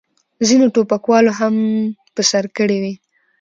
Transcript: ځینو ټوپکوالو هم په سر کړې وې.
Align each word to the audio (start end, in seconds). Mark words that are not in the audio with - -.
ځینو 0.47 0.65
ټوپکوالو 0.73 1.31
هم 1.39 1.55
په 2.15 2.21
سر 2.29 2.43
کړې 2.57 2.77
وې. 2.83 2.93